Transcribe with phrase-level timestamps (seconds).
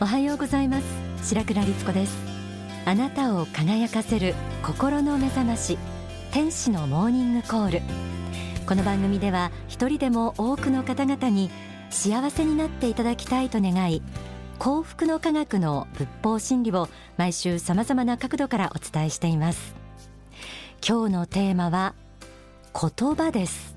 [0.00, 0.84] おはようございます。
[1.24, 2.16] 白倉律子です。
[2.84, 4.32] あなたを輝かせる
[4.62, 5.76] 心の目覚まし。
[6.30, 7.82] 天使のモーニングコール。
[8.64, 11.50] この番組では一人でも多くの方々に
[11.90, 14.00] 幸せになっていただきたいと願い
[14.60, 19.74] 幸福の科学の仏法真理を毎週様々な角度からお伝えしています。
[20.86, 21.94] 今日のテーマは
[22.72, 23.74] 言葉です。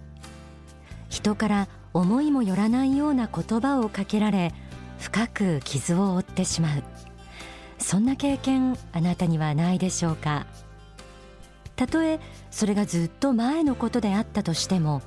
[1.09, 4.53] 人から思いもよらないような言葉をかけられ
[5.01, 6.83] 深く傷を負ってしまう。
[7.79, 10.45] そんな経験あなたにはないでしょうか？
[11.75, 12.19] たとえ
[12.51, 15.01] それがずっと前のことであったとしても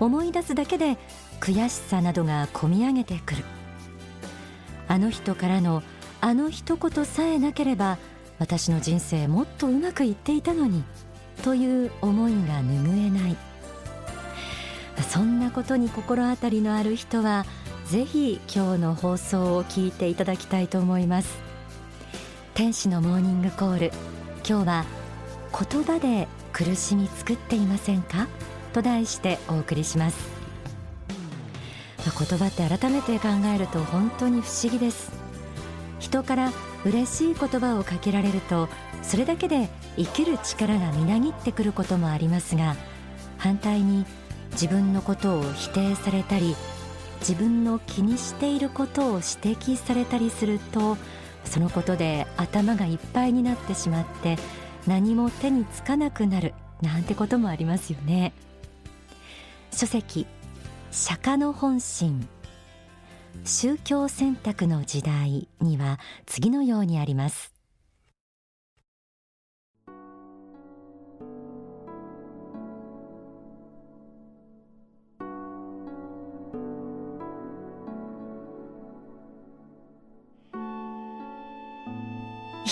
[0.00, 0.98] 思い出すだけで
[1.38, 3.44] 悔しさなどがこみ上げてくる。
[4.88, 5.84] あの人からの
[6.20, 7.96] あの一言さえなければ
[8.40, 10.82] 私の人生もっとうまくいっていたのに
[11.44, 13.36] という思いが拭えない。
[15.08, 17.46] そんなことに心当たりのある人は
[17.90, 21.40] ぜひ今日の放送を聞いていただきたいと思います。
[22.54, 23.92] 天使のモーニングコール。
[24.48, 24.84] 今日は
[25.72, 28.28] 言葉で苦しみ作っていませんか？
[28.72, 30.30] と題してお送りします。
[32.04, 35.10] 言葉って改めて考えると本当に不思議です。
[35.98, 36.52] 人から
[36.84, 38.68] 嬉しい言葉をかけられると
[39.02, 42.76] それだけで生きる力がみなぎってくることもありますが
[43.36, 44.06] 反対に
[44.52, 46.54] 自分のことを否定されたり
[47.20, 50.96] 自分の気にしていることを指摘されたりすると
[51.44, 54.36] そのことで頭がいっぱいになってしまって
[54.86, 58.32] 何も手につかなくなるなんてこともありますよね。
[59.72, 60.26] 書籍
[60.90, 62.28] 釈迦の本心。
[63.44, 67.59] 宗教選択の時代には次のようにあります。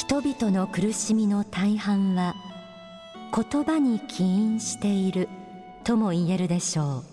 [0.08, 2.34] 人々の苦しみの大半は
[3.30, 5.28] 言葉に起因している
[5.84, 7.04] とも言えるでしょ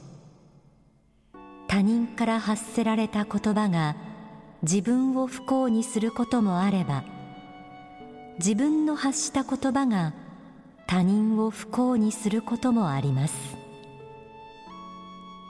[1.33, 1.37] う。
[1.67, 3.97] 他人から発せられた言葉が
[4.61, 7.03] 自分を不幸にすることもあれば
[8.39, 10.13] 自分の発した言葉が
[10.87, 13.57] 他人を不幸にすることもあります。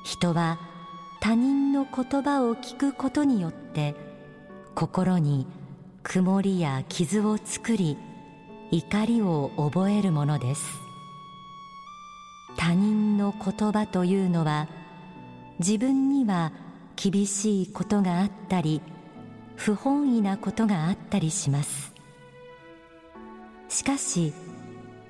[0.04, 0.58] 人は
[1.22, 3.94] 他人の言葉を聞くことによって
[4.74, 5.46] 心に
[6.08, 7.98] 曇りや傷を作り
[8.70, 10.64] 怒りを覚えるものです。
[12.56, 14.68] 他人の言葉というのは
[15.58, 16.54] 自分には
[16.96, 18.82] 厳しいことがあったり
[19.56, 21.92] 不本意なことがあったりします。
[23.68, 24.32] しかし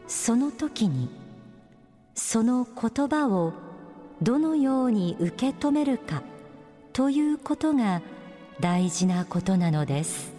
[0.07, 1.09] その時に
[2.15, 3.51] その言葉を
[4.21, 6.23] どのように受け止めるか
[6.93, 8.01] ということが
[8.61, 10.34] 大事なことなのです。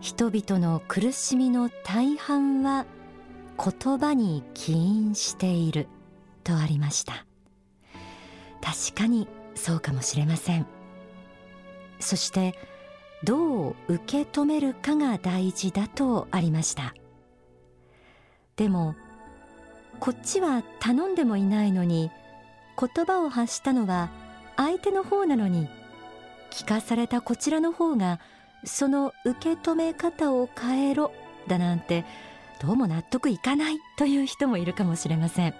[0.00, 2.86] 人々の苦しみの大半は
[3.62, 5.88] 言葉に起因している
[6.42, 7.26] とありました。
[8.62, 10.66] 確かにそうかもしれません。
[11.98, 12.54] そして
[13.24, 16.94] どう受け止めるかが大事だとありました。
[18.56, 18.94] でも
[20.00, 22.10] こっちは頼んでもいないのに
[22.78, 24.08] 言葉を発したのは
[24.56, 25.68] 相手の方なのに
[26.50, 28.18] 聞かされたこちらの方が
[28.64, 31.12] その受け止め方を変えろ
[31.48, 32.04] だなんて
[32.60, 35.54] どうも納得いかないという人もいるかもしれません。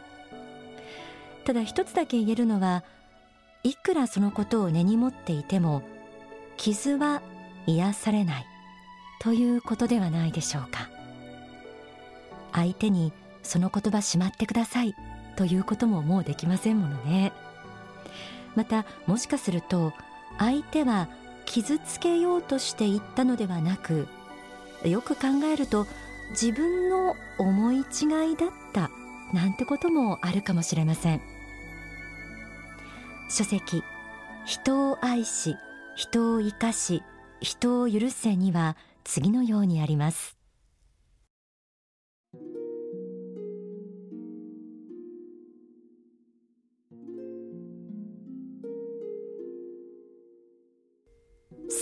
[1.45, 2.85] ただ一つだけ言えるのは
[3.63, 5.83] いくらそのことを根に持っていても
[6.57, 7.23] 傷は
[7.67, 8.47] 癒されない
[9.21, 10.89] ということではないでしょうか。
[12.53, 13.13] 相手に
[13.43, 14.95] その言葉しまってください
[15.37, 17.33] ということももうできませんものね。
[18.57, 19.93] またもしかすると
[20.39, 21.09] 相手は
[21.51, 24.07] 傷つけようとして言ったのではなく
[24.85, 25.85] よく考えると
[26.31, 28.89] 自分の思い違いだった
[29.35, 31.21] なんてこともあるかもしれません。
[33.29, 33.83] 書籍
[34.45, 35.57] 人を愛し
[35.97, 37.03] 人を生かし
[37.41, 40.40] 人を許せには次のようにあります。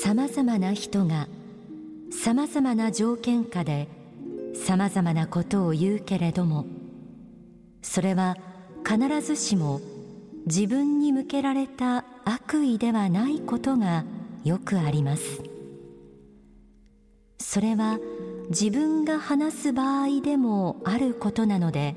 [0.08, 1.28] さまざまな人が
[2.10, 3.88] さまざまな条件下で
[4.54, 6.64] さまざまなことを言うけれども
[7.82, 8.38] それは
[8.88, 9.82] 必ずしも
[10.46, 14.06] 自分に向けられた悪意ではないことが
[14.44, 15.42] よくあります。
[17.38, 17.98] それは
[18.48, 21.96] 自分が話す場合でもあることなので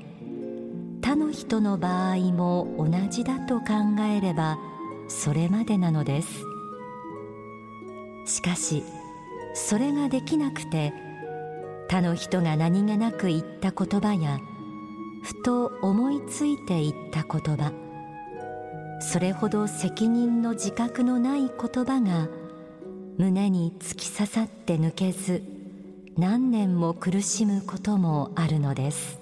[1.00, 3.72] 他の人の場合も同じだと考
[4.02, 4.58] えれば
[5.08, 6.51] それまでなのです。
[8.26, 8.84] しかし
[9.54, 10.92] それができなくて
[11.88, 14.38] 他の人が何気なく言った言葉や
[15.22, 17.72] ふと思いついて言った言葉
[19.00, 21.50] それほど責任の自覚のない言
[21.84, 22.28] 葉が
[23.18, 25.42] 胸に突き刺さって抜けず
[26.16, 29.18] 何年も苦しむこともあるのです。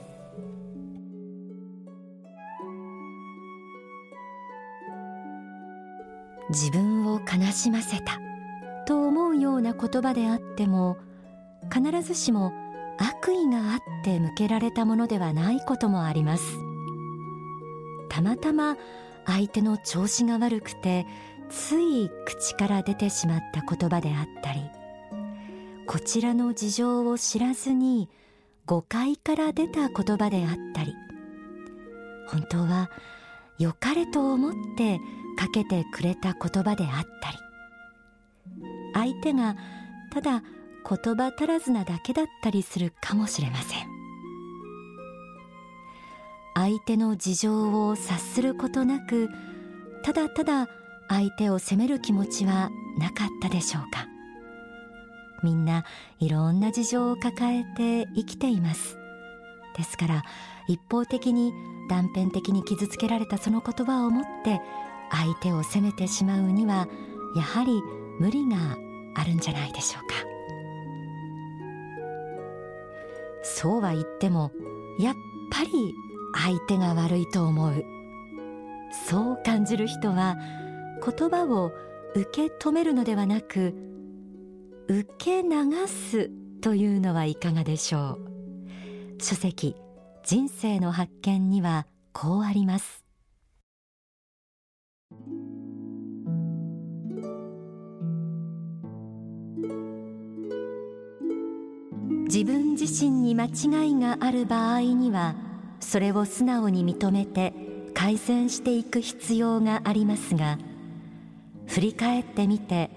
[6.50, 8.29] 自分を悲しませた。
[8.86, 10.96] と思うような言葉であっても
[11.72, 12.52] 必ずしも
[12.98, 16.44] 悪意があって向けられたものではないこともあります。
[18.10, 18.76] たまたま
[19.24, 21.06] 相手の調子が悪くて
[21.48, 24.60] つい口から出てしまった言葉であったり
[25.86, 28.08] こちらの事情を知らずに
[28.66, 30.94] 誤解から出た言葉であったり
[32.28, 32.90] 本当は
[33.58, 34.98] 良かれと思って
[35.38, 37.38] かけてくれた言葉であったり
[38.94, 39.56] 相手が
[40.12, 40.42] ただ
[40.88, 43.86] 言葉足らずなだけだったりするかもしれません。
[46.54, 49.28] 相手の事情を察することなく
[50.04, 50.68] ただただ
[51.08, 54.06] 相手を責める気持ちはなかったでしょうか。
[55.42, 55.84] みんな
[56.18, 58.98] いろんな事情を抱えて生きています。
[59.76, 60.24] ですから
[60.68, 61.52] 一方的に
[61.88, 64.60] 断片的に傷つけられたその言葉をもって
[65.10, 66.86] 相手を責めてしまうには
[67.36, 67.82] やはり
[68.20, 68.76] 無理が
[69.14, 70.14] あるんじゃないでしょうか。
[73.42, 74.52] そうは言っても
[74.98, 75.14] やっ
[75.50, 75.70] ぱり
[76.34, 77.84] 相手が悪いと思う。
[79.08, 80.36] そう感じる人は
[81.04, 81.72] 言葉を
[82.14, 83.74] 受け止めるのではなく
[84.88, 85.48] 受け流
[85.86, 86.30] す
[86.60, 88.18] というのはいかがでしょ
[89.18, 89.22] う。
[89.22, 89.76] 書籍
[90.24, 93.04] 人生の発見にはこうあります。
[102.32, 105.34] 自分自身に間違いがある場合には
[105.80, 107.52] それを素直に認めて
[107.92, 110.56] 改善していく必要がありますが
[111.66, 112.88] 振り返ってみて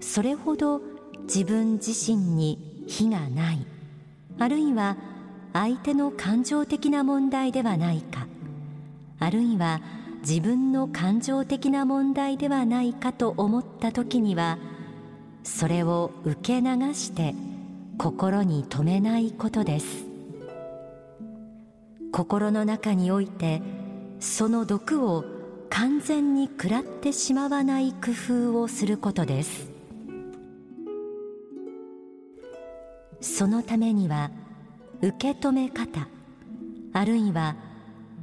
[0.00, 0.82] それほど
[1.24, 3.66] 自分自身に非がない
[4.38, 4.96] あるいは
[5.52, 8.28] 相手の感情的な問題ではないか
[9.18, 9.80] あるいは
[10.20, 14.58] 自分の感情的な問題ではないかと思った時には
[15.42, 17.34] それを受け流して
[18.00, 20.06] 心に留めないことです。
[22.10, 23.60] 心の中において
[24.20, 25.22] その毒を
[25.68, 28.12] 完全に食らってしまわない工
[28.52, 29.70] 夫をすることです。
[33.20, 34.30] そのためには
[35.02, 36.08] 受け止め方
[36.94, 37.54] あるいは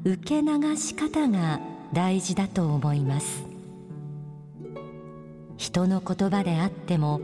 [0.03, 1.59] 受け流し方が
[1.94, 3.45] 大事だと思います。
[5.57, 7.21] 人の言葉であっても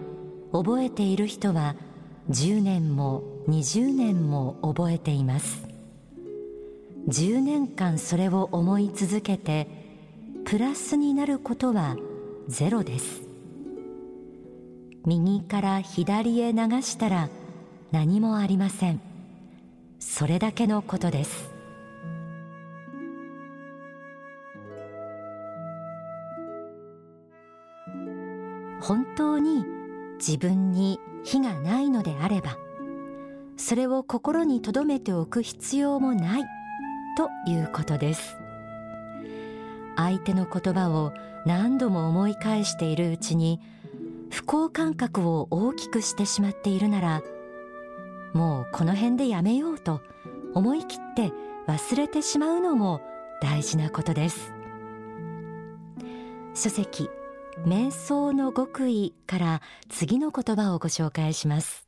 [0.52, 1.76] 覚えている人は
[2.30, 5.64] 10年も20年も覚えています。
[7.08, 9.68] 10年間それを思い続けて
[10.46, 11.98] プラスになることは
[12.48, 13.24] ゼロです。
[15.06, 17.30] 右から左へ流したら
[17.92, 19.02] 何もありません。
[20.00, 21.52] それだけのことです。
[28.82, 29.65] 本当に
[30.18, 32.58] 自分に非がないのであれば
[33.58, 36.44] それを心に留めておく必要もない
[37.15, 38.38] ということです。
[39.96, 41.13] 相手の言葉を
[41.46, 43.60] 何度も思い返しているうちに
[44.32, 47.22] 不幸感覚を大きくしてしまっているなら
[48.34, 50.01] もうこの辺でやめようと
[50.56, 51.32] 思い切って
[51.68, 53.01] 忘れてしまうのも
[53.42, 54.51] 大事なことです。
[56.56, 57.10] 書籍
[57.65, 61.88] 瞑想の極意から次の言葉をご紹介します。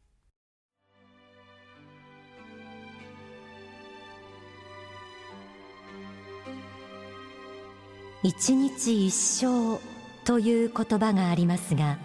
[8.24, 9.80] 一日一生
[10.24, 12.00] という言葉がありますが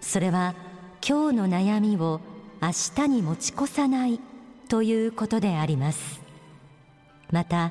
[0.00, 0.56] それは
[1.08, 2.20] 今日の悩みを
[2.60, 4.18] 明日に持ち越さない
[4.68, 6.20] ということであります。
[7.30, 7.70] また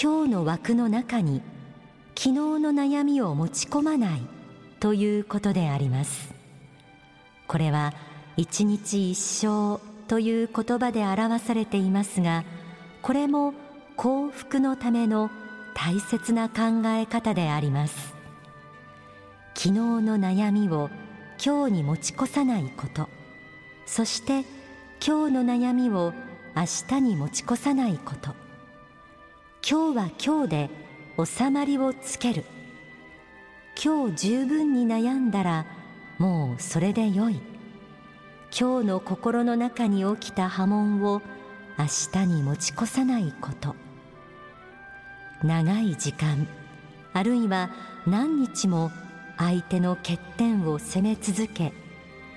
[0.00, 1.42] 今日の枠の中に
[2.14, 4.22] 昨日の悩みを持ち込まない
[4.82, 6.34] ということであります。
[7.46, 7.94] これは
[8.36, 12.42] 一日一生という言葉で表されていますが
[13.00, 13.54] これも
[13.94, 15.30] 幸福のための
[15.74, 18.12] 大切な考え方であります。
[19.54, 20.90] 昨日の悩みを
[21.44, 23.08] 今日に持ち越さないこと
[23.86, 24.44] そして
[25.06, 26.12] 今日の悩みを
[26.56, 28.34] 明日に持ち越さないこと。
[29.64, 30.70] 今日は今日で
[31.24, 32.44] 収まりをつける。
[33.84, 35.66] 今日十分に悩んだら
[36.18, 37.40] もうそれでよい。
[38.56, 41.20] 今日の心の中に起きた波紋を
[41.76, 43.74] 明日に持ち越さないこと。
[45.42, 46.46] 長い時間
[47.12, 47.70] あるいは
[48.06, 48.92] 何日も
[49.36, 51.72] 相手の欠点を責め続け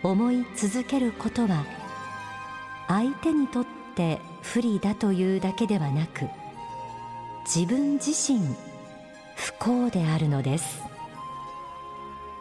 [0.02, 1.64] 思い続けることは
[2.88, 6.26] 相手にとって不利だというだけではなく
[7.46, 8.40] 自分自身
[9.36, 10.95] 不幸であるのです。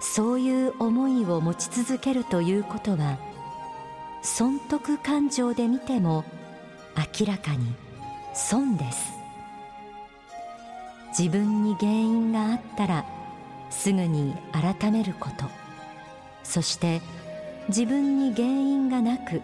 [0.04, 3.18] そういう思いを持ち続けるということは
[4.22, 6.24] 損得感情で見ても
[7.18, 7.74] 明らかに
[8.34, 9.12] 損です。
[11.18, 13.06] 自分に原因があったら
[13.70, 15.46] すぐに改めること。
[16.42, 17.00] そして
[17.68, 19.40] 自分に原因がなく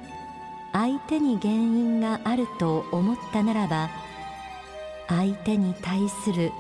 [0.73, 3.89] 相手に原因があると思ったならば
[5.09, 6.53] 相手に対する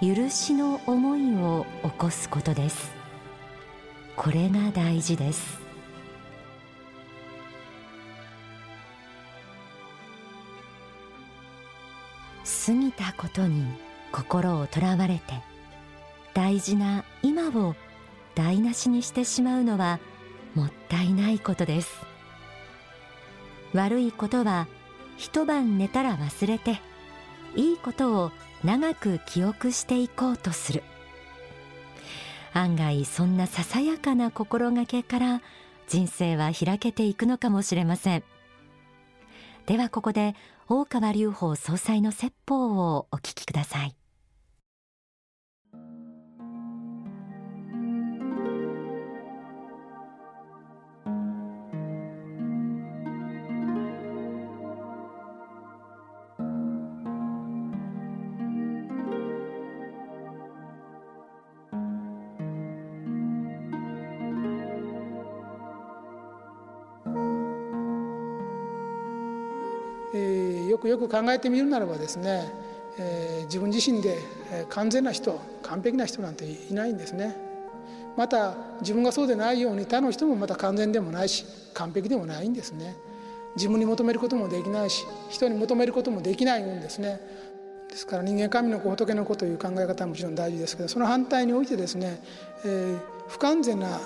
[0.00, 2.99] 許しの思いを起こすことです。
[4.16, 5.58] これが大事です。
[12.66, 13.66] 過ぎたことに
[14.12, 15.34] 心をとらわれて
[16.34, 17.74] 大事な今を
[18.34, 19.98] 台無しにしてしまうのは
[20.54, 21.90] もったいないことです。
[23.72, 24.66] 悪いことは
[25.16, 26.80] 一晩寝たら忘れて
[27.56, 28.32] いいことを
[28.64, 30.82] 長く記憶していこうとする。
[32.52, 35.42] 案外そんなささやかな心がけから
[35.86, 38.24] 人生は開けていくのかもしれません。
[39.66, 40.34] ではここで
[40.68, 43.99] 大川隆法総裁の説法をお聞きください。
[70.90, 72.52] よく考えてみるならばですね、
[72.98, 74.18] えー、自分自身で
[74.68, 77.36] 完全な人完璧な人なんていないんですね。
[78.16, 81.44] また自分がそうでないように他の人もまた完全でもないし
[81.74, 82.96] 完璧でもないんですね。
[83.56, 87.20] 自分に求めることもできないし人に求めることもできないんですね。
[87.88, 92.22] ですから人間神の子仏の子という考え方はもちろん大事ですけどその反対においてですね、
[92.64, 93.98] えー、不完全な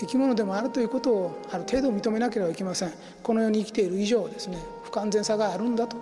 [0.00, 2.92] 生き物でもあるということをある程度認めなければいけません。
[3.22, 5.96] この世に生きている以上ですね不完全さがあるんだと。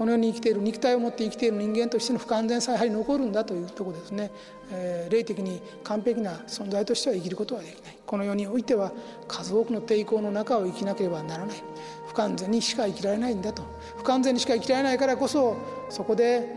[0.00, 4.30] この世に生きている肉体を持って生きている人間としての不完全さやはり残るんだというところですね、
[4.72, 7.98] えー、霊的に完璧な存在としては生きることはできない。
[8.06, 8.92] この世においては
[9.28, 11.56] 数多くの抵抗の中を生きなければならない。
[12.06, 13.62] 不完全にしか生きられないんだと。
[13.98, 15.58] 不完全にしか生きられないからこそ
[15.90, 16.48] そこで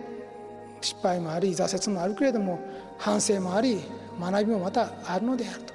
[0.80, 2.62] 失敗もあり挫折もあるけれども
[2.98, 3.82] 反省もあり
[4.22, 5.73] 学びもまたあるのであると。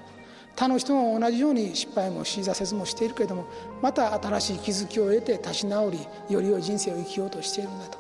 [0.59, 3.47] 他の人も同じように失敗もし挫折もしているけれども
[3.81, 7.99] また新しい気づきを得て立ち直りより良い人生を生きようとしているんだと。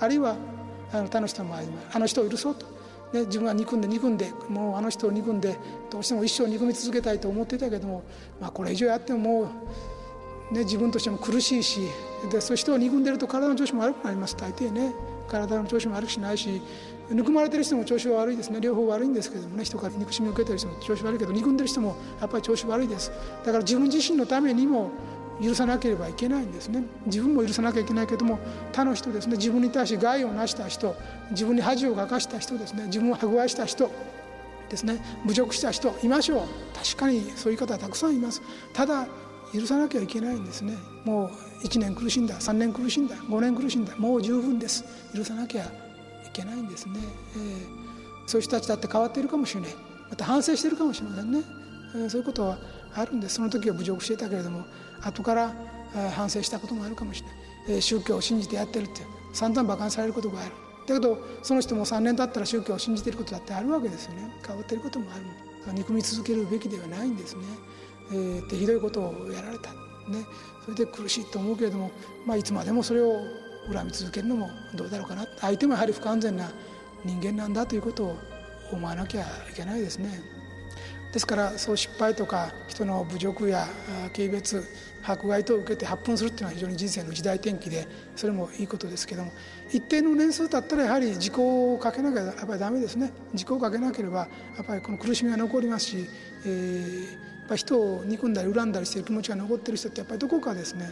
[0.00, 0.36] あるいは
[0.90, 1.54] あの他の人も
[1.92, 2.64] あの人を許そうと、
[3.12, 5.58] ね、自分は憎んで憎んでもうあの人を憎んで
[5.90, 8.02] どうしても一生憎み続けたいと思っていたけども、
[8.40, 9.50] まあ、これ以上やってもも
[10.50, 11.80] う、ね、自分としても苦しいし
[12.30, 14.34] でそういう人を憎んでると体の調子も悪くなります。
[14.34, 14.94] 大抵ね。
[15.28, 16.62] 体の調子も悪くしないし
[17.10, 18.60] 憎まれてる人も調子は悪いですね。
[18.60, 19.64] 両方悪いんですけどもね。
[19.64, 23.10] 人から憎しみを受けてる人も調子悪いけど憎んでる人もやっぱり調子悪いです。
[23.44, 24.90] だから自分自身のためにも
[25.42, 26.84] 許さなければいけないんですね。
[27.06, 28.38] 自分も許さなきゃいけないけども
[28.72, 29.36] 他の人ですね。
[29.36, 30.94] 自分に対して害をなした人
[31.30, 32.84] 自分に恥をかかした人ですね。
[32.86, 33.90] 自分を迫害した人
[34.70, 35.02] ですね。
[35.26, 36.40] 侮辱した人いましょう。
[36.74, 38.40] 確かにそういう方はたくさんいます。
[38.72, 39.06] ただ
[39.52, 40.76] 許さなきゃいけないんですね。
[41.04, 41.26] も
[41.62, 44.84] う1年苦しんだ3年苦しんだ5年苦しんだもう十分です。
[45.14, 45.68] 許さなきゃい
[46.32, 46.94] けないんですね、
[47.36, 49.70] えー、そういう人たちだって変わっているかもしれない。
[50.10, 51.42] また反省しているかもしれませんね、
[51.94, 52.58] えー、そういうことは
[52.94, 53.34] あるんです。
[53.36, 54.64] その時は侮辱していたけれども
[55.02, 55.54] 後から
[56.14, 57.36] 反省したこともあるかもしれない、
[57.68, 59.02] えー、宗教を信じてやってるって
[59.34, 60.52] 散々馬鹿にされることがある。
[60.86, 64.32] だけどその人も3年経ったら宗教を信じていることだってあるわけですよね。
[64.46, 65.24] 変わっていることもある。
[65.74, 67.44] 憎み続けるべきではないんですね、
[68.10, 69.70] えー、でひどいことをやられた。
[69.70, 70.26] ね。
[70.64, 71.90] それで苦しいと思うけれども、
[72.26, 73.20] まあ、いつまでもそれを
[73.72, 75.26] 恨み続けるのもどうだろうかな。
[75.38, 76.50] 相手もやはり不完全な
[77.04, 78.16] 人間なんだということを
[78.72, 80.20] 思わなきゃいけないですね。
[81.12, 83.66] ですからそう失敗とか人の侮辱や
[84.14, 84.64] 軽蔑
[85.02, 89.32] 迫害等を受けて発奮するっていうのは非常に人生の時代転機でそれもいいことですけども
[89.70, 93.12] 一定の年数だったらやはり時効をかけなきゃやっぱりダメですね。
[93.34, 94.20] 時効をかけなければ
[94.56, 96.08] やっぱりこの苦しみが残りますし、
[96.46, 100.88] えー、ぱ人を憎んだり恨んだりしている気持ちが残ってる人ってやっぱりどこかですね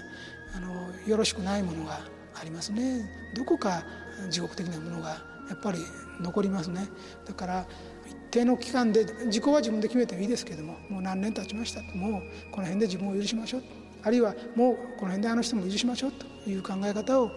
[0.55, 2.01] あのよろしくないものが
[2.35, 3.09] ありますね。
[3.35, 3.85] どこか
[4.31, 5.11] 地獄的なものが
[5.49, 5.79] やっぱり
[6.21, 6.89] 残りますね。
[7.27, 7.67] だから
[8.07, 13.63] 一定の期間で自己は自分で決めてもいいですけどももう何年経ちましたもうこの辺で自分を許しましょう
[14.03, 17.31] あるいはもうこの辺であの人も許しましょうという考え方を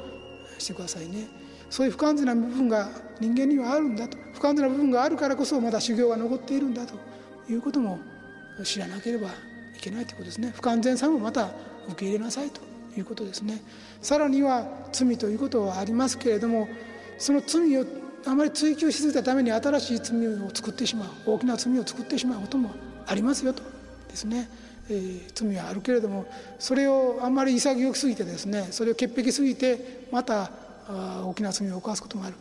[0.59, 1.27] してくださいね。
[1.69, 2.89] そういう不完全な部分が
[3.19, 4.17] 人間にはあるんだと。
[4.33, 7.13] 不完全な部分があるからこそまだ修行が残っているんだと。
[7.49, 7.99] いうことも
[8.63, 9.31] 知らなければい
[9.79, 10.51] けないということですね。
[10.55, 11.49] 不完全さもまた
[11.87, 12.61] 受け入れなさいと
[12.97, 13.61] いうことですね。
[14.01, 16.67] さらには罪ということはありますけれども
[17.17, 17.85] その罪を
[18.25, 22.71] あまり追求しすぎたために新しい罪を作ってしまう大きな罪を作ってしまうことも
[23.05, 23.63] ありますよと
[24.07, 24.49] ですね、
[24.89, 26.25] えー、罪はあるけれども
[26.57, 30.51] それをあんまり潔くすぎてですねそれを潔癖すぎてまた
[31.25, 32.35] 大きな罪を犯すこともある。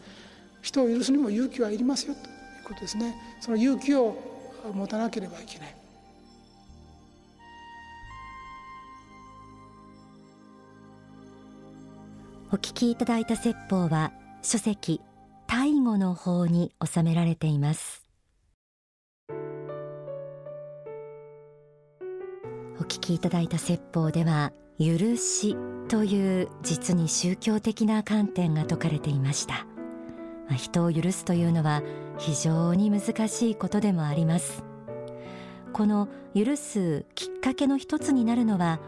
[0.62, 3.14] 人を許すにも勇気はいりますよということですね。
[3.40, 4.16] その勇気を
[4.72, 5.74] 持たなければいけない。
[12.54, 15.00] お聞きいただいた説法は書籍
[15.46, 18.06] 大語の法に収められています。
[22.78, 25.56] お聞きいただいた説法では許し
[25.88, 29.66] という実に宗教的な観点が説かれていました。
[30.54, 31.82] 人を許すというのは
[32.18, 34.62] 非常に難しいことでもあります。
[35.72, 38.78] この許すきっかけの一つになるのは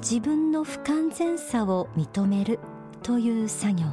[0.00, 2.58] 自分の不完全さを認める
[3.02, 3.86] という作業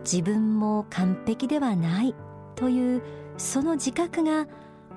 [0.00, 2.14] 自分も完璧ではない
[2.54, 3.02] という
[3.36, 4.46] その自覚が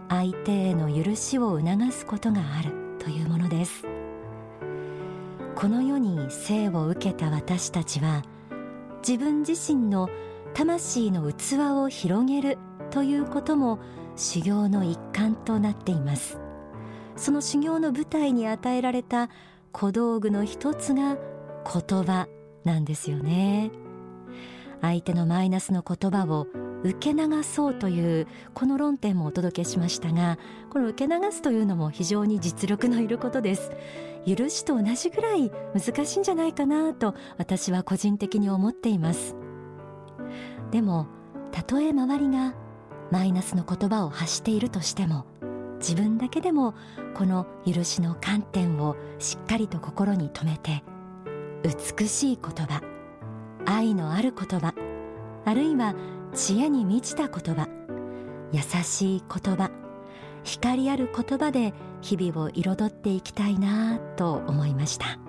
[0.08, 3.86] 相手への許しを促すことがあるというものです。
[5.56, 8.24] この世に生を受けた私たちは
[9.06, 10.10] 自分自身の
[10.54, 12.58] 魂の器を広げる
[12.92, 13.80] ということも
[14.16, 16.40] 修行の一環となっています。
[17.16, 19.30] その修行の舞台に与えられた
[19.72, 21.18] 小道具の一つが
[21.66, 22.28] 言葉。
[22.70, 23.72] なんですよね。
[24.82, 26.48] 相手のマイナスの言葉を
[26.84, 30.40] 受け流そうというこの論点もお届けしましたが
[30.70, 33.72] この受け流すというのも非常に実力のいることです。
[34.26, 39.36] 許しと同じぐらい難しいんじゃないかなと私は個人的に思っています。
[40.72, 41.08] でも
[41.52, 42.54] たとえ周りが
[43.12, 45.26] マイナスの言葉を発しているとしても
[45.80, 46.76] 自分だけでも
[47.16, 50.84] この許しの観点をしっかりと心に留めて
[51.64, 52.82] 美しい言葉。
[53.66, 54.74] 愛のある言葉。
[55.46, 55.94] あるいは
[56.34, 57.68] 知恵に満ちた言葉。
[58.52, 59.72] 優しい言葉。
[60.44, 65.20] 光ある言葉で日々を彩っていきたいなと思いました。